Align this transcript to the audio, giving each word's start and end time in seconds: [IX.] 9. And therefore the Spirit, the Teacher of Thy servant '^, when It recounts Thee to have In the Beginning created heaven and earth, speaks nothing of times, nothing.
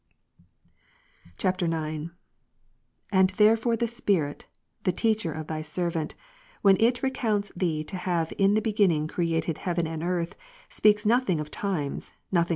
[IX.] 1.37 1.61
9. 1.61 2.09
And 3.11 3.29
therefore 3.37 3.75
the 3.75 3.85
Spirit, 3.85 4.47
the 4.81 4.91
Teacher 4.91 5.31
of 5.31 5.45
Thy 5.45 5.61
servant 5.61 6.15
'^, 6.17 6.21
when 6.63 6.75
It 6.79 7.03
recounts 7.03 7.51
Thee 7.55 7.83
to 7.83 7.97
have 7.97 8.33
In 8.39 8.55
the 8.55 8.63
Beginning 8.63 9.05
created 9.07 9.59
heaven 9.59 9.85
and 9.85 10.01
earth, 10.01 10.33
speaks 10.69 11.05
nothing 11.05 11.39
of 11.39 11.51
times, 11.51 12.09
nothing. 12.31 12.49